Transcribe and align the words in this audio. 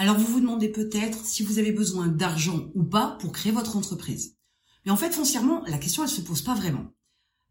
Alors 0.00 0.16
vous 0.16 0.32
vous 0.32 0.40
demandez 0.40 0.68
peut-être 0.68 1.24
si 1.24 1.42
vous 1.42 1.58
avez 1.58 1.72
besoin 1.72 2.06
d'argent 2.06 2.70
ou 2.76 2.84
pas 2.84 3.18
pour 3.20 3.32
créer 3.32 3.50
votre 3.50 3.76
entreprise. 3.76 4.36
Mais 4.86 4.92
en 4.92 4.96
fait, 4.96 5.10
foncièrement, 5.10 5.64
la 5.66 5.76
question, 5.76 6.04
elle 6.04 6.08
se 6.08 6.20
pose 6.20 6.40
pas 6.40 6.54
vraiment. 6.54 6.92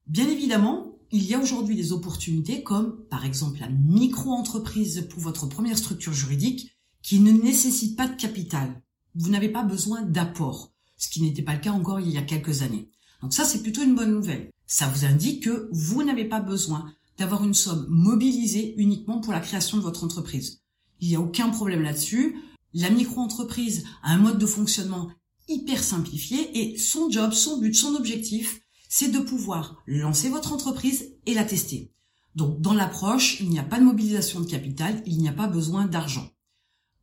Bien 0.07 0.29
évidemment, 0.29 0.97
il 1.11 1.25
y 1.25 1.33
a 1.33 1.41
aujourd'hui 1.41 1.75
des 1.75 1.91
opportunités 1.91 2.63
comme, 2.63 3.03
par 3.09 3.25
exemple, 3.25 3.59
la 3.59 3.67
micro-entreprise 3.67 5.09
pour 5.09 5.19
votre 5.19 5.45
première 5.47 5.77
structure 5.77 6.13
juridique 6.13 6.71
qui 7.03 7.19
ne 7.19 7.33
nécessite 7.33 7.97
pas 7.97 8.07
de 8.07 8.15
capital. 8.15 8.81
Vous 9.13 9.29
n'avez 9.29 9.49
pas 9.49 9.63
besoin 9.63 10.03
d'apport, 10.03 10.71
ce 10.95 11.09
qui 11.09 11.21
n'était 11.21 11.41
pas 11.41 11.55
le 11.55 11.59
cas 11.59 11.71
encore 11.71 11.99
il 11.99 12.11
y 12.11 12.17
a 12.17 12.21
quelques 12.21 12.61
années. 12.61 12.89
Donc 13.21 13.33
ça, 13.33 13.43
c'est 13.43 13.61
plutôt 13.61 13.83
une 13.83 13.95
bonne 13.95 14.13
nouvelle. 14.13 14.51
Ça 14.67 14.87
vous 14.87 15.03
indique 15.03 15.43
que 15.43 15.67
vous 15.73 16.01
n'avez 16.01 16.23
pas 16.23 16.39
besoin 16.39 16.93
d'avoir 17.17 17.43
une 17.43 17.53
somme 17.53 17.87
mobilisée 17.89 18.73
uniquement 18.77 19.19
pour 19.19 19.33
la 19.33 19.41
création 19.41 19.75
de 19.75 19.83
votre 19.83 20.05
entreprise. 20.05 20.61
Il 20.99 21.09
n'y 21.09 21.15
a 21.15 21.21
aucun 21.21 21.49
problème 21.49 21.83
là-dessus. 21.83 22.37
La 22.73 22.89
micro-entreprise 22.89 23.83
a 24.03 24.13
un 24.13 24.17
mode 24.17 24.39
de 24.39 24.45
fonctionnement 24.45 25.09
hyper 25.47 25.83
simplifié 25.83 26.59
et 26.59 26.77
son 26.77 27.09
job, 27.09 27.31
son 27.33 27.57
but, 27.57 27.73
son 27.73 27.95
objectif, 27.95 28.61
c'est 28.89 29.11
de 29.11 29.19
pouvoir 29.19 29.81
lancer 29.87 30.29
votre 30.29 30.53
entreprise 30.53 31.13
et 31.25 31.33
la 31.33 31.43
tester. 31.43 31.91
Donc 32.35 32.61
dans 32.61 32.73
l'approche, 32.73 33.39
il 33.39 33.49
n'y 33.49 33.59
a 33.59 33.63
pas 33.63 33.79
de 33.79 33.85
mobilisation 33.85 34.41
de 34.41 34.45
capital, 34.45 35.01
il 35.05 35.17
n'y 35.17 35.29
a 35.29 35.33
pas 35.33 35.47
besoin 35.47 35.85
d'argent. 35.85 36.29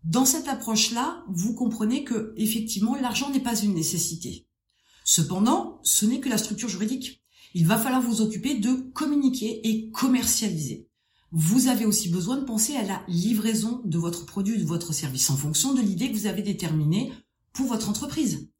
Dans 0.04 0.26
cette 0.26 0.48
approche-là, 0.48 1.24
vous 1.28 1.54
comprenez 1.54 2.04
que 2.04 2.34
effectivement 2.36 2.94
l'argent 2.94 3.30
n'est 3.30 3.40
pas 3.40 3.58
une 3.58 3.74
nécessité. 3.74 4.46
Cependant, 5.04 5.80
ce 5.82 6.06
n'est 6.06 6.20
que 6.20 6.28
la 6.28 6.38
structure 6.38 6.68
juridique. 6.68 7.22
Il 7.54 7.66
va 7.66 7.78
falloir 7.78 8.02
vous 8.02 8.20
occuper 8.20 8.58
de 8.58 8.72
communiquer 8.92 9.66
et 9.68 9.90
commercialiser 9.90 10.88
vous 11.36 11.66
avez 11.66 11.84
aussi 11.84 12.10
besoin 12.10 12.36
de 12.36 12.44
penser 12.44 12.76
à 12.76 12.84
la 12.84 13.02
livraison 13.08 13.82
de 13.84 13.98
votre 13.98 14.24
produit, 14.24 14.56
de 14.56 14.64
votre 14.64 14.94
service 14.94 15.28
en 15.30 15.36
fonction 15.36 15.74
de 15.74 15.80
l'idée 15.80 16.12
que 16.12 16.16
vous 16.16 16.26
avez 16.26 16.42
déterminée 16.42 17.12
pour 17.52 17.66
votre 17.66 17.88
entreprise. 17.88 18.52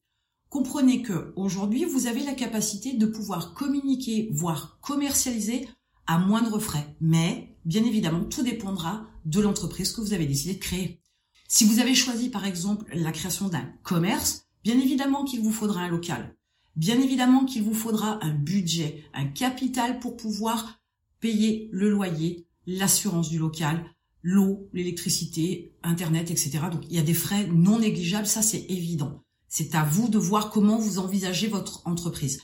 Comprenez 0.49 1.01
que 1.01 1.33
aujourd'hui, 1.37 1.85
vous 1.85 2.09
avez 2.09 2.25
la 2.25 2.35
capacité 2.35 2.95
de 2.95 3.07
pouvoir 3.07 3.55
communiquer, 3.55 4.29
voire 4.33 4.81
commercialiser 4.81 5.69
à 6.09 6.19
moindre 6.19 6.59
frais. 6.59 6.97
Mais, 7.01 7.57
bien 7.65 7.85
évidemment, 7.85 8.25
tout 8.25 8.43
dépendra 8.43 9.07
de 9.25 9.41
l'entreprise 9.41 9.93
que 9.93 10.01
vous 10.01 10.13
avez 10.13 10.27
décidé 10.27 10.55
de 10.55 10.59
créer. 10.59 11.01
Si 11.47 11.65
vous 11.65 11.79
avez 11.79 11.95
choisi, 11.95 12.29
par 12.29 12.45
exemple, 12.45 12.87
la 12.93 13.13
création 13.13 13.49
d'un 13.49 13.71
commerce, 13.85 14.49
bien 14.65 14.81
évidemment 14.81 15.23
qu'il 15.23 15.43
vous 15.43 15.53
faudra 15.53 15.83
un 15.83 15.89
local. 15.89 16.37
Bien 16.75 17.01
évidemment 17.01 17.45
qu'il 17.45 17.63
vous 17.63 17.75
faudra 17.75 18.19
un 18.25 18.35
budget, 18.35 19.05
un 19.15 19.27
capital 19.27 20.01
pour 20.01 20.17
pouvoir 20.17 20.81
payer 21.21 21.69
le 21.71 21.89
loyer, 21.89 22.49
l'assurance 22.67 23.29
du 23.29 23.39
local, 23.39 23.85
l'eau, 24.23 24.69
l'électricité, 24.73 25.77
Internet, 25.83 26.31
etc. 26.31 26.61
Donc 26.73 26.83
il 26.89 26.97
y 26.97 26.99
a 26.99 27.03
des 27.03 27.15
frais 27.15 27.47
non 27.47 27.79
négligeables, 27.79 28.27
ça 28.27 28.43
c'est 28.43 28.65
évident. 28.69 29.23
C'est 29.49 29.75
à 29.75 29.85
vous 29.85 30.09
de 30.09 30.19
voir 30.19 30.51
comment 30.51 30.79
vous 30.79 30.99
envisagez 30.99 31.47
votre 31.47 31.87
entreprise. 31.87 32.41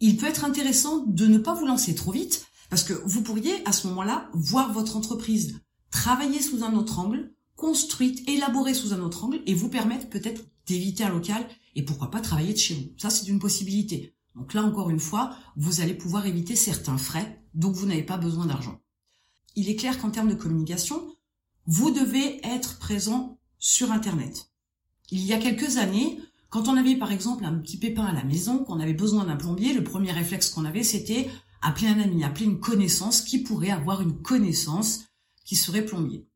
Il 0.00 0.16
peut 0.16 0.26
être 0.26 0.44
intéressant 0.44 1.04
de 1.06 1.26
ne 1.26 1.38
pas 1.38 1.54
vous 1.54 1.66
lancer 1.66 1.94
trop 1.94 2.12
vite, 2.12 2.46
parce 2.68 2.84
que 2.84 2.92
vous 3.06 3.22
pourriez 3.22 3.66
à 3.66 3.72
ce 3.72 3.86
moment-là 3.88 4.30
voir 4.34 4.72
votre 4.72 4.96
entreprise 4.96 5.60
travailler 5.90 6.40
sous 6.40 6.64
un 6.64 6.74
autre 6.74 6.98
angle, 6.98 7.32
construite, 7.56 8.28
élaborée 8.28 8.74
sous 8.74 8.92
un 8.92 9.00
autre 9.00 9.24
angle, 9.24 9.42
et 9.46 9.54
vous 9.54 9.68
permettre 9.68 10.08
peut-être 10.08 10.44
d'éviter 10.66 11.04
un 11.04 11.10
local 11.10 11.46
et 11.74 11.84
pourquoi 11.84 12.10
pas 12.10 12.20
travailler 12.20 12.52
de 12.52 12.58
chez 12.58 12.74
vous. 12.74 12.92
Ça 12.98 13.10
c'est 13.10 13.26
une 13.26 13.38
possibilité. 13.38 14.14
Donc 14.34 14.54
là 14.54 14.62
encore 14.62 14.90
une 14.90 15.00
fois, 15.00 15.34
vous 15.56 15.80
allez 15.80 15.94
pouvoir 15.94 16.26
éviter 16.26 16.56
certains 16.56 16.98
frais, 16.98 17.42
donc 17.54 17.74
vous 17.74 17.86
n'avez 17.86 18.02
pas 18.02 18.18
besoin 18.18 18.46
d'argent 18.46 18.81
il 19.56 19.68
est 19.68 19.76
clair 19.76 19.98
qu'en 20.00 20.10
termes 20.10 20.28
de 20.28 20.34
communication, 20.34 21.02
vous 21.66 21.90
devez 21.90 22.40
être 22.46 22.78
présent 22.78 23.38
sur 23.58 23.92
Internet. 23.92 24.50
Il 25.10 25.24
y 25.24 25.32
a 25.32 25.38
quelques 25.38 25.76
années, 25.76 26.18
quand 26.48 26.68
on 26.68 26.76
avait 26.76 26.96
par 26.96 27.12
exemple 27.12 27.44
un 27.44 27.54
petit 27.54 27.76
pépin 27.76 28.04
à 28.04 28.12
la 28.12 28.24
maison, 28.24 28.64
qu'on 28.64 28.80
avait 28.80 28.94
besoin 28.94 29.24
d'un 29.24 29.36
plombier, 29.36 29.72
le 29.72 29.84
premier 29.84 30.12
réflexe 30.12 30.50
qu'on 30.50 30.64
avait, 30.64 30.82
c'était 30.82 31.30
appeler 31.60 31.88
un 31.88 32.00
ami, 32.00 32.24
appeler 32.24 32.46
une 32.46 32.60
connaissance 32.60 33.22
qui 33.22 33.38
pourrait 33.38 33.70
avoir 33.70 34.02
une 34.02 34.20
connaissance 34.20 35.04
qui 35.44 35.56
serait 35.56 35.84
plombier. 35.84 36.26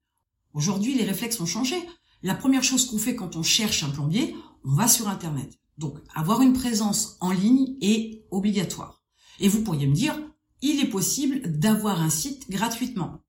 Aujourd'hui, 0.55 0.95
les 0.95 1.05
réflexes 1.05 1.41
ont 1.41 1.47
changé. 1.47 1.77
La 2.23 2.35
première 2.35 2.65
chose 2.65 2.87
qu'on 2.87 2.99
fait 2.99 3.17
quand 3.17 3.37
on 3.37 3.43
cherche 3.43 3.83
un 3.83 3.91
plombier, 3.91 4.37
on 4.65 4.75
va 4.75 4.89
sur 4.89 5.09
Internet. 5.09 5.59
Donc, 5.79 5.99
avoir 6.15 6.41
une 6.43 6.55
présence 6.55 7.17
en 7.21 7.31
ligne 7.31 7.77
est 7.81 8.25
obligatoire. 8.31 9.03
Et 9.39 9.49
vous 9.49 9.63
pourriez 9.63 9.87
me 9.87 9.95
dire, 9.95 10.19
il 10.63 10.81
est 10.81 10.89
possible 10.89 11.43
d'avoir 11.59 12.01
un 12.01 12.11
site 12.11 12.51
gratuitement. 12.51 13.21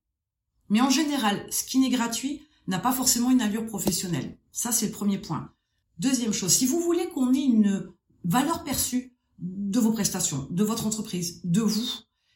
Mais 0.70 0.82
en 0.82 0.90
général, 0.90 1.46
ce 1.50 1.64
qui 1.64 1.80
n'est 1.80 1.90
gratuit 1.90 2.42
n'a 2.68 2.80
pas 2.80 2.92
forcément 2.92 3.32
une 3.32 3.42
allure 3.42 3.66
professionnelle. 3.66 4.38
Ça, 4.52 4.72
c'est 4.72 4.88
le 4.88 4.92
premier 4.92 5.18
point. 5.18 5.52
Deuxième 6.00 6.34
chose, 6.34 6.54
si 6.54 6.66
vous 6.66 6.80
voulez 6.80 7.08
qu'on 7.10 7.34
ait 7.34 7.44
une 7.44 7.92
valeur 8.24 8.64
perçue 8.64 9.16
de 9.40 9.80
vos 9.80 9.92
prestations, 9.92 10.48
de 10.50 10.64
votre 10.64 10.86
entreprise, 10.86 11.42
de 11.44 11.62
vous, 11.62 11.88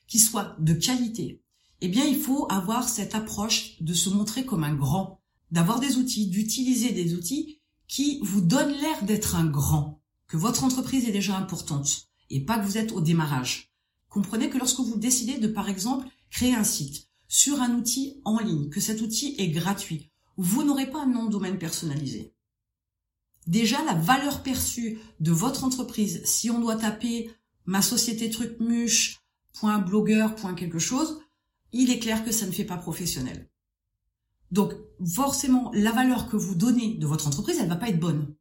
qui 0.07 0.19
soit 0.19 0.55
de 0.59 0.73
qualité, 0.73 1.41
eh 1.81 1.87
bien, 1.87 2.05
il 2.05 2.19
faut 2.19 2.47
avoir 2.49 2.87
cette 2.87 3.15
approche 3.15 3.81
de 3.81 3.93
se 3.93 4.09
montrer 4.09 4.45
comme 4.45 4.63
un 4.63 4.75
grand, 4.75 5.19
d'avoir 5.51 5.79
des 5.79 5.97
outils, 5.97 6.27
d'utiliser 6.27 6.91
des 6.91 7.15
outils 7.15 7.59
qui 7.87 8.19
vous 8.23 8.41
donnent 8.41 8.79
l'air 8.79 9.03
d'être 9.03 9.35
un 9.35 9.45
grand, 9.45 10.01
que 10.27 10.37
votre 10.37 10.63
entreprise 10.63 11.07
est 11.07 11.11
déjà 11.11 11.35
importante 11.35 12.07
et 12.29 12.45
pas 12.45 12.57
que 12.57 12.65
vous 12.65 12.77
êtes 12.77 12.93
au 12.93 13.01
démarrage. 13.01 13.70
Comprenez 14.11 14.49
que 14.49 14.57
lorsque 14.57 14.81
vous 14.81 14.97
décidez 14.97 15.37
de, 15.37 15.47
par 15.47 15.69
exemple, 15.69 16.05
créer 16.29 16.53
un 16.53 16.65
site 16.65 17.07
sur 17.29 17.61
un 17.61 17.73
outil 17.75 18.21
en 18.25 18.39
ligne, 18.39 18.69
que 18.69 18.81
cet 18.81 18.99
outil 19.01 19.35
est 19.37 19.47
gratuit, 19.47 20.11
vous 20.35 20.63
n'aurez 20.63 20.91
pas 20.91 21.03
un 21.03 21.07
nom 21.07 21.25
de 21.25 21.31
domaine 21.31 21.57
personnalisé. 21.57 22.33
Déjà, 23.47 23.83
la 23.85 23.93
valeur 23.93 24.43
perçue 24.43 24.99
de 25.21 25.31
votre 25.31 25.63
entreprise, 25.63 26.21
si 26.25 26.51
on 26.51 26.59
doit 26.59 26.75
taper 26.75 27.31
ma 27.65 27.81
société 27.81 28.29
trucmuche, 28.29 29.21
chose, 30.77 31.21
il 31.71 31.89
est 31.89 31.99
clair 31.99 32.25
que 32.25 32.33
ça 32.33 32.45
ne 32.45 32.51
fait 32.51 32.65
pas 32.65 32.77
professionnel. 32.77 33.49
Donc, 34.51 34.73
forcément, 35.05 35.71
la 35.73 35.93
valeur 35.93 36.29
que 36.29 36.35
vous 36.35 36.55
donnez 36.55 36.95
de 36.95 37.07
votre 37.07 37.27
entreprise, 37.27 37.59
elle 37.61 37.69
va 37.69 37.77
pas 37.77 37.87
être 37.87 37.99
bonne. 37.99 38.35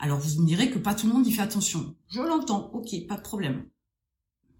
Alors, 0.00 0.18
vous 0.18 0.42
me 0.42 0.46
direz 0.46 0.72
que 0.72 0.80
pas 0.80 0.96
tout 0.96 1.06
le 1.06 1.12
monde 1.12 1.26
y 1.26 1.32
fait 1.32 1.42
attention. 1.42 1.94
Je 2.08 2.20
l'entends, 2.20 2.72
ok, 2.72 3.06
pas 3.06 3.16
de 3.16 3.22
problème. 3.22 3.64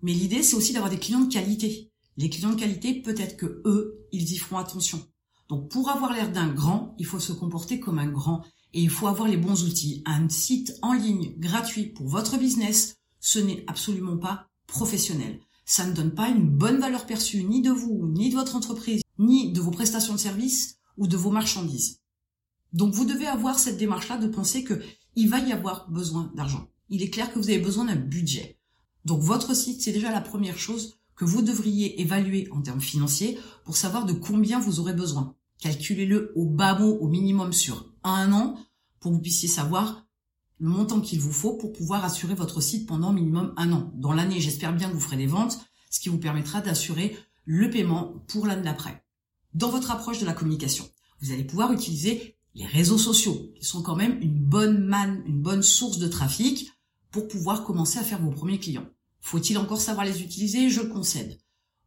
Mais 0.02 0.12
l'idée, 0.12 0.42
c'est 0.42 0.56
aussi 0.56 0.72
d'avoir 0.72 0.90
des 0.90 0.98
clients 0.98 1.24
de 1.24 1.32
qualité. 1.32 1.90
Les 2.16 2.30
clients 2.30 2.50
de 2.50 2.60
qualité, 2.60 3.00
peut-être 3.00 3.36
que 3.36 3.62
eux, 3.64 4.06
ils 4.12 4.32
y 4.32 4.36
feront 4.36 4.58
attention. 4.58 5.06
Donc, 5.48 5.70
pour 5.70 5.88
avoir 5.88 6.12
l'air 6.12 6.30
d'un 6.30 6.48
grand, 6.48 6.94
il 6.98 7.06
faut 7.06 7.20
se 7.20 7.32
comporter 7.32 7.80
comme 7.80 7.98
un 7.98 8.08
grand 8.08 8.42
et 8.74 8.82
il 8.82 8.90
faut 8.90 9.06
avoir 9.06 9.28
les 9.28 9.36
bons 9.36 9.64
outils. 9.64 10.02
Un 10.04 10.28
site 10.28 10.74
en 10.82 10.92
ligne 10.92 11.34
gratuit 11.38 11.86
pour 11.86 12.06
votre 12.06 12.38
business, 12.38 12.96
ce 13.20 13.38
n'est 13.38 13.64
absolument 13.66 14.18
pas 14.18 14.48
professionnel. 14.66 15.40
Ça 15.64 15.86
ne 15.86 15.92
donne 15.92 16.14
pas 16.14 16.28
une 16.28 16.48
bonne 16.48 16.78
valeur 16.78 17.06
perçue 17.06 17.44
ni 17.44 17.62
de 17.62 17.70
vous, 17.70 18.08
ni 18.08 18.30
de 18.30 18.34
votre 18.34 18.56
entreprise, 18.56 19.02
ni 19.18 19.52
de 19.52 19.60
vos 19.60 19.70
prestations 19.70 20.14
de 20.14 20.18
services 20.18 20.78
ou 20.96 21.06
de 21.06 21.16
vos 21.16 21.30
marchandises. 21.30 22.00
Donc, 22.72 22.92
vous 22.94 23.06
devez 23.06 23.26
avoir 23.26 23.58
cette 23.58 23.78
démarche-là 23.78 24.18
de 24.18 24.28
penser 24.28 24.64
que 24.64 24.82
il 25.16 25.28
va 25.28 25.40
y 25.40 25.52
avoir 25.52 25.90
besoin 25.90 26.30
d'argent. 26.34 26.68
Il 26.90 27.02
est 27.02 27.10
clair 27.10 27.32
que 27.32 27.38
vous 27.38 27.48
avez 27.48 27.58
besoin 27.58 27.86
d'un 27.86 27.96
budget. 27.96 28.57
Donc 29.04 29.20
votre 29.22 29.54
site, 29.54 29.82
c'est 29.82 29.92
déjà 29.92 30.10
la 30.10 30.20
première 30.20 30.58
chose 30.58 30.98
que 31.16 31.24
vous 31.24 31.42
devriez 31.42 32.00
évaluer 32.00 32.48
en 32.52 32.62
termes 32.62 32.80
financiers 32.80 33.38
pour 33.64 33.76
savoir 33.76 34.06
de 34.06 34.12
combien 34.12 34.60
vous 34.60 34.80
aurez 34.80 34.94
besoin. 34.94 35.34
Calculez-le 35.60 36.32
au 36.36 36.46
bas 36.46 36.78
mot, 36.78 36.96
au 37.00 37.08
minimum 37.08 37.52
sur 37.52 37.92
un 38.04 38.32
an, 38.32 38.56
pour 39.00 39.10
que 39.10 39.16
vous 39.16 39.22
puissiez 39.22 39.48
savoir 39.48 40.06
le 40.60 40.68
montant 40.68 41.00
qu'il 41.00 41.20
vous 41.20 41.32
faut 41.32 41.54
pour 41.54 41.72
pouvoir 41.72 42.04
assurer 42.04 42.34
votre 42.34 42.60
site 42.60 42.86
pendant 42.86 43.12
minimum 43.12 43.52
un 43.56 43.72
an. 43.72 43.92
Dans 43.94 44.12
l'année, 44.12 44.40
j'espère 44.40 44.74
bien 44.74 44.88
que 44.88 44.94
vous 44.94 45.00
ferez 45.00 45.16
des 45.16 45.26
ventes, 45.26 45.58
ce 45.90 46.00
qui 46.00 46.08
vous 46.08 46.18
permettra 46.18 46.60
d'assurer 46.60 47.16
le 47.44 47.70
paiement 47.70 48.24
pour 48.28 48.46
l'année 48.46 48.62
d'après. 48.62 49.04
Dans 49.54 49.70
votre 49.70 49.90
approche 49.90 50.20
de 50.20 50.26
la 50.26 50.34
communication, 50.34 50.88
vous 51.20 51.32
allez 51.32 51.44
pouvoir 51.44 51.72
utiliser 51.72 52.36
les 52.54 52.66
réseaux 52.66 52.98
sociaux, 52.98 53.52
qui 53.56 53.64
sont 53.64 53.82
quand 53.82 53.96
même 53.96 54.20
une 54.20 54.38
bonne 54.38 54.84
manne, 54.84 55.22
une 55.26 55.40
bonne 55.40 55.62
source 55.62 55.98
de 55.98 56.08
trafic 56.08 56.72
pour 57.10 57.28
pouvoir 57.28 57.64
commencer 57.64 57.98
à 57.98 58.04
faire 58.04 58.20
vos 58.20 58.30
premiers 58.30 58.58
clients. 58.58 58.88
Faut-il 59.20 59.58
encore 59.58 59.80
savoir 59.80 60.06
les 60.06 60.22
utiliser? 60.22 60.70
Je 60.70 60.80
concède. 60.80 61.38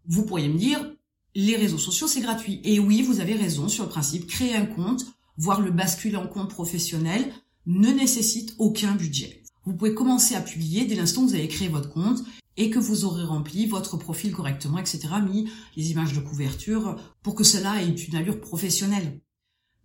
Vous 0.05 0.25
pourriez 0.25 0.49
me 0.49 0.57
dire, 0.57 0.95
les 1.35 1.55
réseaux 1.55 1.77
sociaux, 1.77 2.07
c'est 2.07 2.21
gratuit. 2.21 2.59
Et 2.63 2.79
oui, 2.79 3.01
vous 3.01 3.19
avez 3.19 3.35
raison 3.35 3.69
sur 3.69 3.85
le 3.85 3.89
principe, 3.89 4.27
créer 4.27 4.55
un 4.55 4.65
compte, 4.65 5.05
voire 5.37 5.61
le 5.61 5.71
basculer 5.71 6.17
en 6.17 6.27
compte 6.27 6.49
professionnel, 6.49 7.31
ne 7.65 7.89
nécessite 7.89 8.55
aucun 8.57 8.95
budget. 8.95 9.43
Vous 9.65 9.73
pouvez 9.73 9.93
commencer 9.93 10.35
à 10.35 10.41
publier 10.41 10.85
dès 10.85 10.95
l'instant 10.95 11.21
où 11.21 11.27
vous 11.27 11.35
avez 11.35 11.47
créé 11.47 11.67
votre 11.67 11.91
compte 11.91 12.23
et 12.57 12.69
que 12.69 12.79
vous 12.79 13.05
aurez 13.05 13.23
rempli 13.23 13.65
votre 13.65 13.95
profil 13.97 14.33
correctement, 14.33 14.79
etc., 14.79 14.99
mis 15.25 15.49
les 15.77 15.91
images 15.91 16.13
de 16.13 16.19
couverture 16.19 16.97
pour 17.21 17.35
que 17.35 17.43
cela 17.43 17.81
ait 17.81 17.87
une 17.87 18.15
allure 18.15 18.41
professionnelle. 18.41 19.21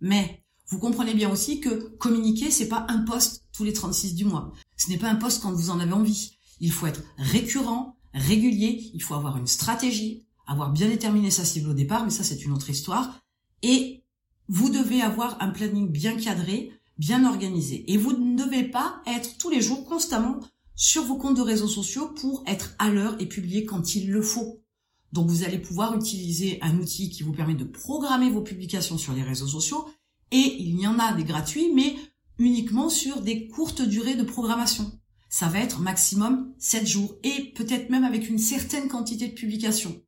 Mais 0.01 0.43
vous 0.67 0.79
comprenez 0.79 1.13
bien 1.13 1.31
aussi 1.31 1.61
que 1.61 1.95
communiquer, 1.97 2.51
c'est 2.51 2.67
pas 2.67 2.85
un 2.89 3.03
poste 3.03 3.45
tous 3.53 3.63
les 3.63 3.73
36 3.73 4.15
du 4.15 4.25
mois. 4.25 4.51
Ce 4.77 4.89
n'est 4.89 4.97
pas 4.97 5.09
un 5.09 5.15
poste 5.15 5.41
quand 5.41 5.51
vous 5.51 5.69
en 5.69 5.79
avez 5.79 5.93
envie. 5.93 6.37
Il 6.59 6.71
faut 6.71 6.87
être 6.87 7.03
récurrent, 7.17 7.97
régulier, 8.13 8.91
il 8.93 9.01
faut 9.01 9.15
avoir 9.15 9.37
une 9.37 9.47
stratégie, 9.47 10.25
avoir 10.45 10.71
bien 10.71 10.87
déterminé 10.87 11.29
sa 11.29 11.45
cible 11.45 11.69
au 11.69 11.73
départ, 11.73 12.03
mais 12.03 12.11
ça 12.11 12.23
c'est 12.23 12.45
une 12.45 12.53
autre 12.53 12.69
histoire. 12.69 13.19
Et 13.63 14.03
vous 14.47 14.69
devez 14.69 15.01
avoir 15.01 15.41
un 15.41 15.49
planning 15.49 15.91
bien 15.91 16.15
cadré, 16.15 16.71
bien 16.97 17.25
organisé. 17.25 17.91
Et 17.91 17.97
vous 17.97 18.13
ne 18.13 18.37
devez 18.37 18.63
pas 18.63 19.01
être 19.05 19.37
tous 19.37 19.49
les 19.49 19.61
jours 19.61 19.85
constamment 19.85 20.39
sur 20.75 21.03
vos 21.03 21.17
comptes 21.17 21.37
de 21.37 21.41
réseaux 21.41 21.67
sociaux 21.67 22.09
pour 22.09 22.43
être 22.45 22.75
à 22.79 22.89
l'heure 22.89 23.15
et 23.19 23.25
publier 23.25 23.65
quand 23.65 23.95
il 23.95 24.11
le 24.11 24.21
faut. 24.21 24.61
Donc 25.11 25.27
vous 25.27 25.43
allez 25.43 25.59
pouvoir 25.59 25.95
utiliser 25.95 26.59
un 26.61 26.77
outil 26.77 27.09
qui 27.09 27.23
vous 27.23 27.33
permet 27.33 27.55
de 27.55 27.63
programmer 27.63 28.29
vos 28.29 28.41
publications 28.41 28.97
sur 28.97 29.13
les 29.13 29.23
réseaux 29.23 29.47
sociaux 29.47 29.87
et 30.31 30.57
il 30.59 30.79
y 30.79 30.85
en 30.85 30.99
a 30.99 31.13
des 31.13 31.23
gratuits 31.23 31.71
mais 31.73 31.95
uniquement 32.39 32.89
sur 32.89 33.21
des 33.21 33.47
courtes 33.47 33.81
durées 33.81 34.15
de 34.15 34.23
programmation. 34.23 34.91
Ça 35.29 35.47
va 35.47 35.59
être 35.59 35.81
maximum 35.81 36.53
7 36.57 36.87
jours 36.87 37.15
et 37.23 37.51
peut-être 37.55 37.89
même 37.89 38.03
avec 38.03 38.29
une 38.29 38.37
certaine 38.37 38.87
quantité 38.87 39.27
de 39.27 39.33
publications. 39.33 40.01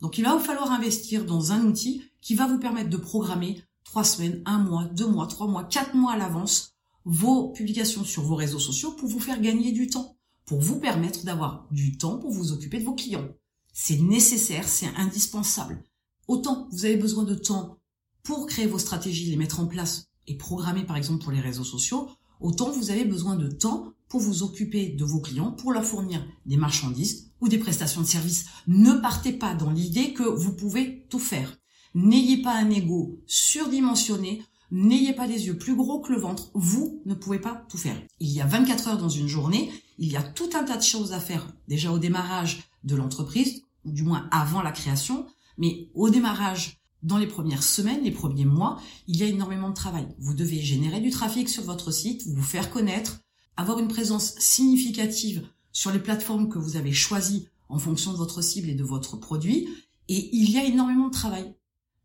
Donc 0.00 0.18
il 0.18 0.24
va 0.24 0.34
vous 0.34 0.44
falloir 0.44 0.70
investir 0.72 1.24
dans 1.24 1.52
un 1.52 1.64
outil 1.64 2.02
qui 2.20 2.34
va 2.34 2.46
vous 2.46 2.58
permettre 2.58 2.90
de 2.90 2.96
programmer 2.96 3.62
3 3.84 4.04
semaines, 4.04 4.42
1 4.46 4.58
mois, 4.58 4.84
2 4.84 5.06
mois, 5.06 5.26
3 5.26 5.48
mois, 5.48 5.64
4 5.64 5.94
mois 5.94 6.12
à 6.12 6.16
l'avance 6.16 6.74
vos 7.04 7.48
publications 7.48 8.04
sur 8.04 8.22
vos 8.22 8.36
réseaux 8.36 8.58
sociaux 8.58 8.92
pour 8.92 9.08
vous 9.08 9.20
faire 9.20 9.40
gagner 9.40 9.72
du 9.72 9.88
temps, 9.88 10.16
pour 10.44 10.60
vous 10.60 10.78
permettre 10.78 11.24
d'avoir 11.24 11.66
du 11.70 11.96
temps 11.96 12.18
pour 12.18 12.30
vous 12.30 12.52
occuper 12.52 12.78
de 12.78 12.84
vos 12.84 12.94
clients. 12.94 13.28
C'est 13.72 13.98
nécessaire, 13.98 14.68
c'est 14.68 14.94
indispensable. 14.96 15.82
Autant 16.28 16.68
vous 16.70 16.84
avez 16.84 16.96
besoin 16.96 17.24
de 17.24 17.34
temps 17.34 17.78
pour 18.22 18.46
créer 18.46 18.66
vos 18.66 18.78
stratégies, 18.78 19.30
les 19.30 19.36
mettre 19.36 19.60
en 19.60 19.66
place 19.66 20.09
et 20.26 20.36
programmer 20.36 20.84
par 20.84 20.96
exemple 20.96 21.22
pour 21.22 21.32
les 21.32 21.40
réseaux 21.40 21.64
sociaux, 21.64 22.08
autant 22.40 22.70
vous 22.70 22.90
avez 22.90 23.04
besoin 23.04 23.36
de 23.36 23.48
temps 23.48 23.92
pour 24.08 24.20
vous 24.20 24.42
occuper 24.42 24.88
de 24.88 25.04
vos 25.04 25.20
clients, 25.20 25.52
pour 25.52 25.72
leur 25.72 25.84
fournir 25.84 26.26
des 26.44 26.56
marchandises 26.56 27.30
ou 27.40 27.48
des 27.48 27.58
prestations 27.58 28.00
de 28.00 28.06
services. 28.06 28.46
Ne 28.66 28.94
partez 28.94 29.32
pas 29.32 29.54
dans 29.54 29.70
l'idée 29.70 30.12
que 30.12 30.24
vous 30.24 30.52
pouvez 30.52 31.06
tout 31.08 31.18
faire. 31.18 31.56
N'ayez 31.94 32.42
pas 32.42 32.54
un 32.54 32.70
ego 32.70 33.20
surdimensionné, 33.26 34.42
n'ayez 34.70 35.12
pas 35.12 35.26
les 35.26 35.46
yeux 35.46 35.58
plus 35.58 35.76
gros 35.76 36.00
que 36.00 36.12
le 36.12 36.18
ventre, 36.18 36.50
vous 36.54 37.02
ne 37.06 37.14
pouvez 37.14 37.38
pas 37.38 37.64
tout 37.68 37.78
faire. 37.78 38.00
Il 38.18 38.30
y 38.30 38.40
a 38.40 38.46
24 38.46 38.88
heures 38.88 38.98
dans 38.98 39.08
une 39.08 39.28
journée, 39.28 39.70
il 39.98 40.10
y 40.10 40.16
a 40.16 40.22
tout 40.22 40.50
un 40.54 40.64
tas 40.64 40.76
de 40.76 40.82
choses 40.82 41.12
à 41.12 41.20
faire 41.20 41.46
déjà 41.68 41.92
au 41.92 41.98
démarrage 41.98 42.64
de 42.84 42.96
l'entreprise, 42.96 43.62
ou 43.84 43.92
du 43.92 44.02
moins 44.02 44.28
avant 44.30 44.62
la 44.62 44.72
création, 44.72 45.26
mais 45.58 45.90
au 45.94 46.10
démarrage, 46.10 46.79
dans 47.02 47.18
les 47.18 47.26
premières 47.26 47.62
semaines, 47.62 48.04
les 48.04 48.10
premiers 48.10 48.44
mois, 48.44 48.80
il 49.06 49.16
y 49.16 49.22
a 49.22 49.26
énormément 49.26 49.70
de 49.70 49.74
travail. 49.74 50.06
Vous 50.18 50.34
devez 50.34 50.60
générer 50.60 51.00
du 51.00 51.10
trafic 51.10 51.48
sur 51.48 51.62
votre 51.62 51.90
site, 51.90 52.26
vous 52.26 52.42
faire 52.42 52.70
connaître, 52.70 53.20
avoir 53.56 53.78
une 53.78 53.88
présence 53.88 54.34
significative 54.38 55.46
sur 55.72 55.92
les 55.92 55.98
plateformes 55.98 56.48
que 56.48 56.58
vous 56.58 56.76
avez 56.76 56.92
choisies 56.92 57.48
en 57.68 57.78
fonction 57.78 58.12
de 58.12 58.16
votre 58.16 58.42
cible 58.42 58.68
et 58.68 58.74
de 58.74 58.84
votre 58.84 59.16
produit, 59.16 59.68
et 60.08 60.34
il 60.36 60.50
y 60.50 60.58
a 60.58 60.64
énormément 60.64 61.08
de 61.08 61.12
travail. 61.12 61.54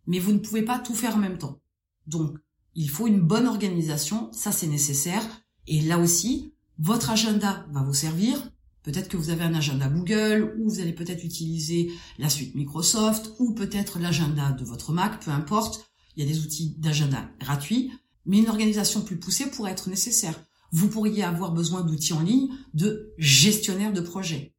Mais 0.08 0.20
vous 0.20 0.32
ne 0.32 0.40
pouvez 0.40 0.62
pas 0.62 0.80
tout 0.80 0.94
faire 0.94 1.16
en 1.16 1.20
même 1.20 1.40
temps. 1.40 1.60
Donc, 2.08 2.38
il 2.76 2.90
faut 2.90 3.08
une 3.08 3.22
bonne 3.22 3.48
organisation, 3.48 4.30
ça 4.32 4.52
c'est 4.52 4.68
nécessaire, 4.68 5.24
et 5.68 5.82
là 5.82 5.98
aussi, 5.98 6.54
votre 6.78 7.10
agenda 7.10 7.66
va 7.72 7.82
vous 7.82 7.94
servir, 7.94 8.52
Peut-être 8.86 9.10
que 9.10 9.18
vous 9.18 9.32
avez 9.32 9.44
un 9.44 9.56
agenda 9.56 9.90
Google 9.90 10.56
ou 10.60 10.70
vous 10.70 10.80
allez 10.80 10.94
peut-être 10.94 11.24
utiliser 11.24 11.92
la 12.20 12.30
suite 12.30 12.54
Microsoft 12.54 13.32
ou 13.40 13.56
peut-être 13.56 13.98
l'agenda 13.98 14.52
de 14.52 14.64
votre 14.64 14.94
Mac, 14.94 15.26
peu 15.26 15.32
importe. 15.32 15.90
Il 16.16 16.24
y 16.24 16.28
a 16.28 16.32
des 16.32 16.42
outils 16.42 16.76
d'agenda 16.78 17.28
gratuits, 17.40 17.92
mais 18.28 18.38
une 18.38 18.48
organisation 18.48 19.02
plus 19.02 19.18
poussée 19.18 19.50
pourrait 19.50 19.72
être 19.72 19.90
nécessaire. 19.90 20.40
Vous 20.72 20.88
pourriez 20.88 21.24
avoir 21.24 21.52
besoin 21.52 21.82
d'outils 21.82 22.14
en 22.14 22.22
ligne 22.22 22.50
de 22.76 23.12
gestionnaire 23.18 23.92
de 23.92 24.02
projet. 24.02 24.54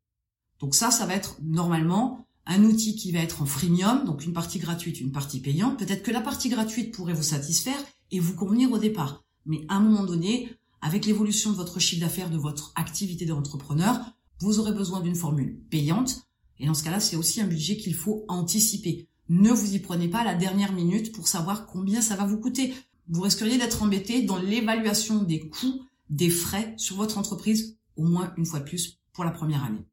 Donc 0.58 0.75
ça, 0.75 0.90
ça 0.90 1.06
va 1.06 1.14
être 1.14 1.37
normalement 1.44 2.26
un 2.46 2.64
outil 2.64 2.96
qui 2.96 3.12
va 3.12 3.20
être 3.20 3.43
en 3.43 3.46
freemium, 3.46 4.05
donc 4.05 4.25
une 4.25 4.32
partie 4.32 4.58
gratuite, 4.58 5.00
une 5.00 5.12
partie 5.12 5.38
payante. 5.38 5.78
Peut-être 5.78 6.02
que 6.02 6.11
la 6.11 6.20
partie 6.20 6.49
gratuite 6.49 6.93
pourrait 6.93 7.14
vous 7.14 7.23
satisfaire 7.23 7.78
et 8.11 8.19
vous 8.19 8.34
convenir 8.34 8.73
au 8.73 8.78
départ. 8.78 9.25
Mais 9.44 9.64
à 9.69 9.76
un 9.76 9.81
moment 9.81 10.05
donné, 10.05 10.50
avec 10.81 11.06
l'évolution 11.06 11.52
de 11.52 11.56
votre 11.56 11.78
chiffre 11.78 12.00
d'affaires, 12.00 12.31
de 12.31 12.38
votre 12.38 12.73
activité 12.75 13.25
d'entrepreneur, 13.25 14.15
vous 14.41 14.59
aurez 14.59 14.73
besoin 14.73 15.00
d'une 15.00 15.15
formule 15.15 15.61
payante. 15.71 16.23
Et 16.59 16.67
dans 16.67 16.75
ce 16.75 16.85
cas-là, 16.85 17.00
c'est 17.00 17.17
aussi 17.17 17.41
un 17.41 17.47
budget 17.47 17.77
qu'il 17.77 17.94
faut 17.94 18.25
anticiper. 18.29 19.09
Ne 19.29 19.50
vous 19.50 19.75
y 19.75 19.79
prenez 19.79 20.09
pas 20.09 20.21
à 20.21 20.25
la 20.25 20.35
dernière 20.35 20.73
minute 20.73 21.12
pour 21.12 21.29
savoir 21.29 21.67
combien 21.67 22.00
ça 22.00 22.17
va 22.17 22.27
vous 22.27 22.38
coûter. 22.38 22.75
Vous 23.09 23.23
risqueriez 23.23 23.59
d'être 23.59 23.83
embêté 23.83 24.23
dans 24.23 24.38
l'évaluation 24.38 25.23
des 25.23 25.49
coûts, 25.49 25.83
des 26.11 26.31
frais 26.31 26.75
sur 26.77 26.97
votre 26.97 27.19
entreprise, 27.19 27.77
au 27.97 28.05
moins 28.05 28.33
une 28.37 28.47
fois 28.47 28.61
de 28.61 28.65
plus 28.65 29.00
pour 29.12 29.25
la 29.25 29.31
première 29.31 29.65
année. 29.65 29.85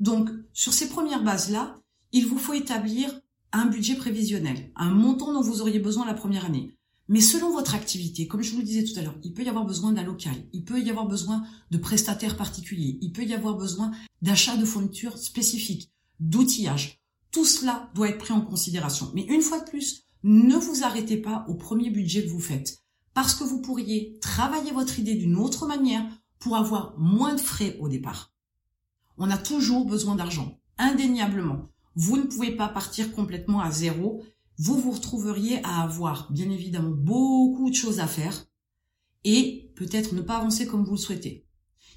Donc, 0.00 0.30
sur 0.52 0.72
ces 0.72 0.88
premières 0.88 1.24
bases-là, 1.24 1.78
il 2.12 2.26
vous 2.26 2.38
faut 2.38 2.54
établir 2.54 3.20
un 3.52 3.66
budget 3.66 3.96
prévisionnel, 3.96 4.70
un 4.76 4.90
montant 4.90 5.32
dont 5.32 5.42
vous 5.42 5.60
auriez 5.60 5.80
besoin 5.80 6.06
la 6.06 6.14
première 6.14 6.44
année. 6.44 6.74
Mais 7.08 7.22
selon 7.22 7.50
votre 7.52 7.74
activité, 7.74 8.26
comme 8.26 8.42
je 8.42 8.52
vous 8.52 8.58
le 8.58 8.64
disais 8.64 8.84
tout 8.84 8.98
à 8.98 9.02
l'heure, 9.02 9.18
il 9.22 9.32
peut 9.32 9.42
y 9.42 9.48
avoir 9.48 9.64
besoin 9.64 9.92
d'un 9.92 10.02
local, 10.02 10.36
il 10.52 10.64
peut 10.64 10.78
y 10.78 10.90
avoir 10.90 11.06
besoin 11.06 11.42
de 11.70 11.78
prestataires 11.78 12.36
particuliers, 12.36 12.98
il 13.00 13.12
peut 13.12 13.24
y 13.24 13.32
avoir 13.32 13.56
besoin 13.56 13.92
d'achat 14.20 14.58
de 14.58 14.66
fournitures 14.66 15.16
spécifiques, 15.16 15.90
d'outillage. 16.20 17.00
Tout 17.30 17.46
cela 17.46 17.90
doit 17.94 18.10
être 18.10 18.18
pris 18.18 18.34
en 18.34 18.42
considération. 18.42 19.10
Mais 19.14 19.24
une 19.24 19.40
fois 19.40 19.60
de 19.60 19.70
plus, 19.70 20.04
ne 20.22 20.56
vous 20.56 20.84
arrêtez 20.84 21.16
pas 21.16 21.46
au 21.48 21.54
premier 21.54 21.88
budget 21.88 22.24
que 22.24 22.30
vous 22.30 22.40
faites, 22.40 22.82
parce 23.14 23.34
que 23.34 23.44
vous 23.44 23.62
pourriez 23.62 24.18
travailler 24.20 24.72
votre 24.72 24.98
idée 24.98 25.14
d'une 25.14 25.36
autre 25.36 25.66
manière 25.66 26.04
pour 26.38 26.56
avoir 26.56 26.94
moins 26.98 27.34
de 27.34 27.40
frais 27.40 27.78
au 27.80 27.88
départ. 27.88 28.32
On 29.16 29.30
a 29.30 29.38
toujours 29.38 29.86
besoin 29.86 30.14
d'argent, 30.14 30.58
indéniablement. 30.76 31.70
Vous 31.96 32.16
ne 32.16 32.24
pouvez 32.24 32.52
pas 32.52 32.68
partir 32.68 33.12
complètement 33.12 33.60
à 33.60 33.70
zéro 33.70 34.22
vous 34.58 34.80
vous 34.80 34.90
retrouveriez 34.90 35.64
à 35.64 35.82
avoir 35.82 36.30
bien 36.32 36.50
évidemment 36.50 36.90
beaucoup 36.90 37.70
de 37.70 37.74
choses 37.74 38.00
à 38.00 38.06
faire 38.06 38.46
et 39.24 39.72
peut-être 39.76 40.14
ne 40.14 40.20
pas 40.20 40.38
avancer 40.38 40.66
comme 40.66 40.84
vous 40.84 40.92
le 40.92 40.98
souhaitez. 40.98 41.46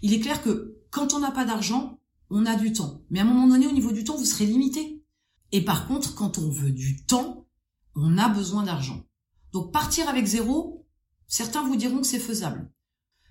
Il 0.02 0.14
est 0.14 0.20
clair 0.20 0.44
que 0.44 0.78
quand 0.92 1.14
on 1.14 1.20
n'a 1.20 1.32
pas 1.32 1.46
d'argent, 1.46 2.00
on 2.30 2.46
a 2.46 2.56
du 2.56 2.72
temps. 2.72 3.02
Mais 3.10 3.20
à 3.20 3.24
un 3.24 3.26
moment 3.26 3.48
donné, 3.48 3.68
au 3.68 3.72
niveau 3.72 3.92
du 3.92 4.04
temps, 4.04 4.16
vous 4.16 4.26
serez 4.26 4.46
limité. 4.46 5.04
Et 5.52 5.62
par 5.62 5.88
contre, 5.88 6.16
quand 6.16 6.38
on 6.38 6.50
veut 6.50 6.72
du 6.72 7.04
temps, 7.06 7.48
on 7.96 8.18
a 8.18 8.30
besoin 8.30 8.64
d'argent. 8.64 9.04
Donc 9.52 9.72
partir 9.74 10.08
avec 10.08 10.26
zéro, 10.26 10.88
certains 11.28 11.66
vous 11.66 11.76
diront 11.76 12.02
que 12.02 12.08
c'est 12.08 12.20
faisable. 12.20 12.72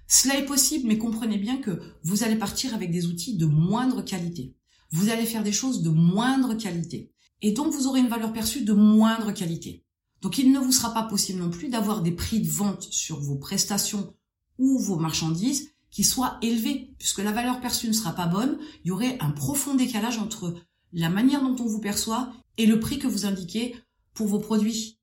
Cela 0.07 0.39
est 0.39 0.45
possible, 0.45 0.89
mais 0.89 0.99
comprenez 0.99 1.39
bien 1.39 1.59
que 1.59 1.81
vous 2.03 2.25
allez 2.25 2.37
partir 2.37 2.75
avec 2.75 2.91
des 2.91 3.07
outils 3.07 3.37
de 3.37 3.47
moindre 3.47 4.03
qualité. 4.03 4.57
Vous 4.91 5.09
allez 5.09 5.25
faire 5.25 5.45
des 5.45 5.53
choses 5.53 5.83
de 5.83 5.91
moindre 5.91 6.55
qualité 6.55 7.13
et 7.43 7.53
donc 7.53 7.73
vous 7.73 7.87
aurez 7.87 8.01
une 8.01 8.09
valeur 8.09 8.33
perçue 8.33 8.63
de 8.63 8.73
moindre 8.73 9.33
qualité. 9.33 9.85
Donc 10.21 10.39
il 10.39 10.53
ne 10.53 10.59
vous 10.59 10.73
sera 10.73 10.93
pas 10.93 11.05
possible 11.05 11.41
non 11.41 11.51
plus 11.51 11.69
d'avoir 11.69 12.03
des 12.03 12.13
prix 12.13 12.41
de 12.41 12.51
vente 12.51 12.83
sur 12.91 13.21
vos 13.21 13.37
prestations 13.37 14.15
ou 14.59 14.79
vos 14.79 14.99
marchandises 14.99 15.71
qui 15.91 16.05
soient 16.05 16.39
élevés, 16.43 16.95
puisque 16.99 17.19
la 17.19 17.33
valeur 17.33 17.61
perçue 17.61 17.89
ne 17.89 17.93
sera 17.93 18.13
pas 18.13 18.27
bonne, 18.27 18.59
il 18.85 18.89
y 18.89 18.91
aurait 18.93 19.19
un 19.21 19.31
profond 19.31 19.75
décalage 19.75 20.19
entre 20.19 20.55
la 20.93 21.09
manière 21.09 21.43
dont 21.43 21.57
on 21.59 21.67
vous 21.67 21.81
perçoit 21.81 22.33
et 22.59 22.67
le 22.67 22.79
prix 22.79 22.99
que 22.99 23.09
vous 23.09 23.27
indiquez 23.27 23.77
pour 24.15 24.29
vos 24.29 24.39
produits. 24.39 24.99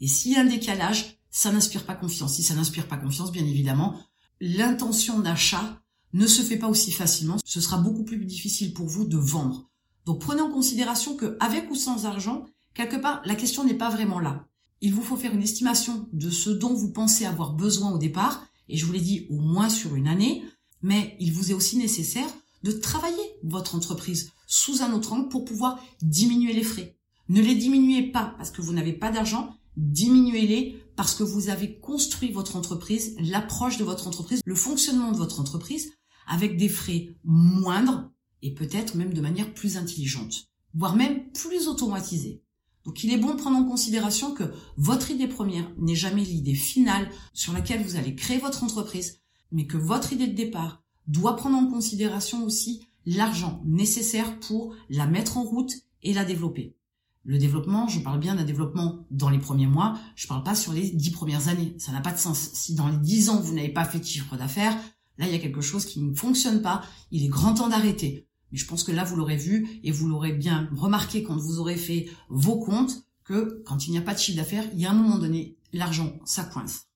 Et 0.00 0.08
s'il 0.08 0.32
y 0.32 0.36
a 0.36 0.40
un 0.40 0.46
décalage, 0.46 1.18
ça 1.30 1.52
n'inspire 1.52 1.84
pas 1.84 1.94
confiance. 1.94 2.34
Si 2.34 2.42
ça 2.42 2.54
n'inspire 2.54 2.88
pas 2.88 2.96
confiance, 2.96 3.32
bien 3.32 3.44
évidemment, 3.44 4.00
l'intention 4.40 5.20
d'achat 5.20 5.80
ne 6.12 6.26
se 6.26 6.42
fait 6.42 6.58
pas 6.58 6.68
aussi 6.68 6.92
facilement. 6.92 7.38
Ce 7.44 7.60
sera 7.60 7.78
beaucoup 7.78 8.04
plus 8.04 8.24
difficile 8.24 8.72
pour 8.74 8.86
vous 8.86 9.04
de 9.04 9.16
vendre. 9.16 9.70
Donc 10.06 10.20
prenez 10.20 10.40
en 10.40 10.50
considération 10.50 11.16
que 11.16 11.36
avec 11.40 11.70
ou 11.70 11.74
sans 11.74 12.06
argent, 12.06 12.46
quelque 12.74 12.96
part, 12.96 13.22
la 13.24 13.34
question 13.34 13.64
n'est 13.64 13.74
pas 13.74 13.90
vraiment 13.90 14.20
là. 14.20 14.46
Il 14.80 14.94
vous 14.94 15.02
faut 15.02 15.16
faire 15.16 15.32
une 15.32 15.42
estimation 15.42 16.08
de 16.12 16.30
ce 16.30 16.50
dont 16.50 16.74
vous 16.74 16.90
pensez 16.90 17.24
avoir 17.24 17.52
besoin 17.52 17.92
au 17.92 17.98
départ, 17.98 18.44
et 18.68 18.76
je 18.76 18.84
vous 18.84 18.92
l'ai 18.92 19.00
dit 19.00 19.26
au 19.30 19.40
moins 19.40 19.68
sur 19.68 19.94
une 19.94 20.08
année, 20.08 20.42
mais 20.82 21.16
il 21.20 21.32
vous 21.32 21.50
est 21.50 21.54
aussi 21.54 21.76
nécessaire 21.76 22.28
de 22.64 22.72
travailler 22.72 23.22
votre 23.44 23.74
entreprise 23.74 24.32
sous 24.46 24.82
un 24.82 24.92
autre 24.92 25.12
angle 25.12 25.28
pour 25.28 25.44
pouvoir 25.44 25.78
diminuer 26.00 26.52
les 26.52 26.64
frais. 26.64 26.96
Ne 27.28 27.40
les 27.40 27.54
diminuez 27.54 28.10
pas 28.10 28.34
parce 28.36 28.50
que 28.50 28.60
vous 28.60 28.72
n'avez 28.72 28.92
pas 28.92 29.10
d'argent, 29.10 29.54
diminuez-les 29.76 30.82
parce 30.96 31.14
que 31.14 31.22
vous 31.22 31.48
avez 31.48 31.78
construit 31.78 32.30
votre 32.30 32.56
entreprise, 32.56 33.16
l'approche 33.20 33.78
de 33.78 33.84
votre 33.84 34.06
entreprise, 34.06 34.42
le 34.44 34.54
fonctionnement 34.54 35.12
de 35.12 35.16
votre 35.16 35.40
entreprise 35.40 35.92
avec 36.26 36.56
des 36.56 36.68
frais 36.68 37.08
moindres 37.24 38.10
et 38.42 38.52
peut-être 38.52 38.94
même 38.94 39.14
de 39.14 39.20
manière 39.20 39.52
plus 39.54 39.76
intelligente, 39.76 40.48
voire 40.74 40.96
même 40.96 41.30
plus 41.32 41.68
automatisée. 41.68 42.42
Donc 42.84 43.04
il 43.04 43.12
est 43.12 43.18
bon 43.18 43.34
de 43.34 43.40
prendre 43.40 43.56
en 43.56 43.64
considération 43.64 44.34
que 44.34 44.52
votre 44.76 45.10
idée 45.10 45.28
première 45.28 45.70
n'est 45.78 45.94
jamais 45.94 46.24
l'idée 46.24 46.54
finale 46.54 47.08
sur 47.32 47.52
laquelle 47.52 47.82
vous 47.82 47.96
allez 47.96 48.14
créer 48.14 48.38
votre 48.38 48.64
entreprise, 48.64 49.20
mais 49.52 49.66
que 49.66 49.76
votre 49.76 50.12
idée 50.12 50.26
de 50.26 50.34
départ 50.34 50.82
doit 51.06 51.36
prendre 51.36 51.56
en 51.56 51.66
considération 51.68 52.44
aussi 52.44 52.86
l'argent 53.06 53.62
nécessaire 53.64 54.38
pour 54.40 54.74
la 54.88 55.06
mettre 55.06 55.36
en 55.36 55.44
route 55.44 55.74
et 56.02 56.12
la 56.12 56.24
développer. 56.24 56.76
Le 57.24 57.38
développement, 57.38 57.86
je 57.86 58.00
parle 58.00 58.18
bien 58.18 58.34
d'un 58.34 58.44
développement 58.44 59.06
dans 59.12 59.30
les 59.30 59.38
premiers 59.38 59.68
mois, 59.68 59.96
je 60.16 60.26
parle 60.26 60.42
pas 60.42 60.56
sur 60.56 60.72
les 60.72 60.90
dix 60.90 61.12
premières 61.12 61.46
années. 61.46 61.76
Ça 61.78 61.92
n'a 61.92 62.00
pas 62.00 62.10
de 62.10 62.18
sens. 62.18 62.50
Si 62.52 62.74
dans 62.74 62.88
les 62.88 62.96
dix 62.96 63.30
ans 63.30 63.40
vous 63.40 63.54
n'avez 63.54 63.68
pas 63.68 63.84
fait 63.84 64.00
de 64.00 64.04
chiffre 64.04 64.36
d'affaires, 64.36 64.76
là 65.18 65.26
il 65.26 65.32
y 65.32 65.36
a 65.36 65.38
quelque 65.38 65.60
chose 65.60 65.84
qui 65.84 66.00
ne 66.00 66.14
fonctionne 66.14 66.62
pas. 66.62 66.82
Il 67.12 67.24
est 67.24 67.28
grand 67.28 67.54
temps 67.54 67.68
d'arrêter. 67.68 68.26
Mais 68.52 68.58
je 68.58 68.66
pense 68.66 68.84
que 68.84 68.92
là, 68.92 69.04
vous 69.04 69.16
l'aurez 69.16 69.36
vu 69.36 69.80
et 69.82 69.90
vous 69.90 70.08
l'aurez 70.08 70.32
bien 70.32 70.68
remarqué 70.76 71.22
quand 71.22 71.36
vous 71.36 71.58
aurez 71.58 71.76
fait 71.76 72.08
vos 72.28 72.58
comptes 72.58 73.04
que 73.24 73.62
quand 73.64 73.86
il 73.86 73.92
n'y 73.92 73.98
a 73.98 74.02
pas 74.02 74.14
de 74.14 74.18
chiffre 74.18 74.36
d'affaires, 74.36 74.66
il 74.74 74.80
y 74.80 74.86
a 74.86 74.90
un 74.90 74.94
moment 74.94 75.18
donné, 75.18 75.56
l'argent, 75.72 76.18
ça 76.24 76.44
coince. 76.44 76.86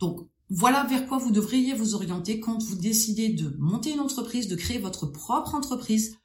Donc, 0.00 0.28
voilà 0.50 0.84
vers 0.84 1.06
quoi 1.06 1.18
vous 1.18 1.30
devriez 1.30 1.74
vous 1.74 1.94
orienter 1.94 2.40
quand 2.40 2.62
vous 2.62 2.76
décidez 2.76 3.28
de 3.28 3.54
monter 3.58 3.92
une 3.92 4.00
entreprise, 4.00 4.48
de 4.48 4.56
créer 4.56 4.78
votre 4.78 5.06
propre 5.06 5.54
entreprise, 5.54 6.16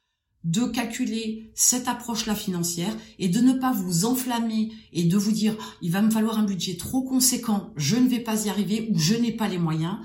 de 0.44 0.64
calculer 0.64 1.50
cette 1.54 1.88
approche-là 1.88 2.34
financière 2.34 2.94
et 3.18 3.28
de 3.28 3.40
ne 3.40 3.54
pas 3.54 3.72
vous 3.72 4.04
enflammer 4.04 4.72
et 4.92 5.04
de 5.04 5.16
vous 5.16 5.32
dire 5.32 5.56
il 5.80 5.90
va 5.90 6.02
me 6.02 6.10
falloir 6.10 6.38
un 6.38 6.44
budget 6.44 6.76
trop 6.76 7.02
conséquent, 7.02 7.72
je 7.76 7.96
ne 7.96 8.08
vais 8.08 8.20
pas 8.20 8.46
y 8.46 8.50
arriver 8.50 8.88
ou 8.92 8.98
je 8.98 9.14
n'ai 9.14 9.32
pas 9.32 9.48
les 9.48 9.58
moyens. 9.58 9.96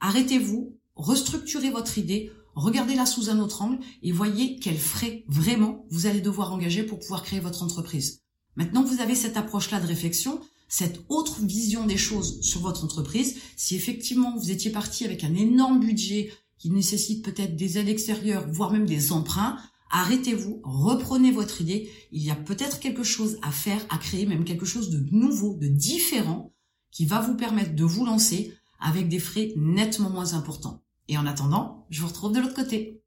Arrêtez-vous, 0.00 0.76
restructurez 0.94 1.70
votre 1.70 1.98
idée, 1.98 2.30
regardez-la 2.56 3.06
sous 3.06 3.30
un 3.30 3.38
autre 3.38 3.62
angle 3.62 3.78
et 4.02 4.10
voyez 4.10 4.58
quels 4.58 4.78
frais 4.78 5.24
vraiment 5.28 5.86
vous 5.90 6.06
allez 6.06 6.20
devoir 6.20 6.52
engager 6.52 6.82
pour 6.82 6.98
pouvoir 6.98 7.22
créer 7.22 7.38
votre 7.38 7.62
entreprise. 7.62 8.22
Maintenant 8.56 8.82
que 8.82 8.88
vous 8.88 9.00
avez 9.00 9.14
cette 9.14 9.36
approche-là 9.36 9.78
de 9.78 9.86
réflexion, 9.86 10.40
cette 10.68 11.04
autre 11.08 11.42
vision 11.42 11.86
des 11.86 11.98
choses 11.98 12.40
sur 12.40 12.62
votre 12.62 12.84
entreprise, 12.84 13.36
si 13.56 13.76
effectivement 13.76 14.36
vous 14.36 14.50
étiez 14.50 14.70
parti 14.70 15.04
avec 15.04 15.22
un 15.22 15.34
énorme 15.34 15.78
budget 15.78 16.32
qui 16.58 16.70
nécessite 16.70 17.24
peut-être 17.24 17.54
des 17.54 17.78
aides 17.78 17.88
extérieures, 17.88 18.46
voire 18.50 18.72
même 18.72 18.86
des 18.86 19.12
emprunts, 19.12 19.58
arrêtez-vous, 19.90 20.60
reprenez 20.64 21.30
votre 21.30 21.60
idée. 21.60 21.90
Il 22.10 22.22
y 22.22 22.30
a 22.30 22.34
peut-être 22.34 22.80
quelque 22.80 23.04
chose 23.04 23.38
à 23.42 23.52
faire, 23.52 23.84
à 23.90 23.98
créer, 23.98 24.26
même 24.26 24.44
quelque 24.44 24.66
chose 24.66 24.90
de 24.90 25.06
nouveau, 25.12 25.54
de 25.54 25.68
différent, 25.68 26.54
qui 26.90 27.04
va 27.04 27.20
vous 27.20 27.36
permettre 27.36 27.74
de 27.74 27.84
vous 27.84 28.06
lancer 28.06 28.54
avec 28.80 29.08
des 29.08 29.18
frais 29.18 29.52
nettement 29.56 30.10
moins 30.10 30.32
importants. 30.34 30.82
Et 31.08 31.18
en 31.18 31.26
attendant, 31.26 31.86
je 31.90 32.00
vous 32.00 32.08
retrouve 32.08 32.32
de 32.32 32.40
l'autre 32.40 32.54
côté. 32.54 33.02